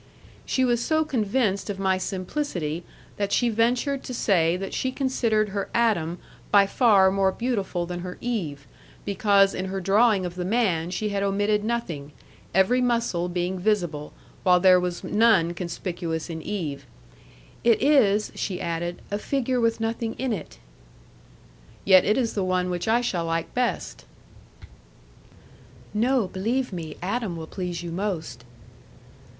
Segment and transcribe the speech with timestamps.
[0.47, 2.83] She was so convinced of my simplicity
[3.17, 6.17] that she ventured to say that she considered her Adam
[6.49, 8.65] by far more beautiful than her Eve,
[9.05, 12.13] because in her drawing of the man she had omitted nothing,
[12.51, 14.11] every muscle being visible,
[14.41, 16.87] while there was none conspicuous in Eve.
[17.63, 20.57] "It is," she added, "a figure with nothing in it."
[21.85, 24.05] "Yet it is the one which I shall like best."
[25.93, 28.45] "No; believe me, Adam will please you most."